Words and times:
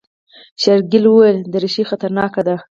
شېرګل 0.61 1.05
وويل 1.07 1.37
دريشي 1.53 1.83
خطرناکه 1.89 2.41
ده. 2.47 2.55